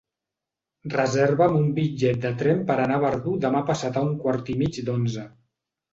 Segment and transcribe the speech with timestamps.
[0.93, 4.57] Reserva'm un bitllet de tren per anar a Verdú demà passat a un quart i
[4.63, 5.29] mig d'onze.